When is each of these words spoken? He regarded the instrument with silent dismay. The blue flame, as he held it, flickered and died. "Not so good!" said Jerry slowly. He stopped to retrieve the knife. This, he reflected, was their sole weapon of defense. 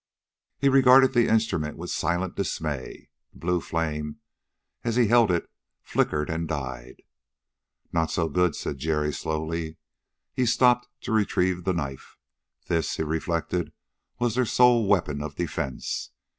He 0.57 0.67
regarded 0.67 1.13
the 1.13 1.27
instrument 1.27 1.77
with 1.77 1.91
silent 1.91 2.35
dismay. 2.35 3.09
The 3.33 3.37
blue 3.37 3.61
flame, 3.61 4.17
as 4.83 4.95
he 4.95 5.05
held 5.09 5.29
it, 5.29 5.47
flickered 5.83 6.27
and 6.27 6.47
died. 6.47 7.03
"Not 7.93 8.09
so 8.09 8.27
good!" 8.27 8.55
said 8.55 8.79
Jerry 8.79 9.13
slowly. 9.13 9.77
He 10.33 10.47
stopped 10.47 10.87
to 11.01 11.11
retrieve 11.11 11.65
the 11.65 11.73
knife. 11.73 12.17
This, 12.65 12.95
he 12.97 13.03
reflected, 13.03 13.73
was 14.17 14.33
their 14.33 14.45
sole 14.47 14.87
weapon 14.87 15.21
of 15.21 15.35
defense. 15.35 16.09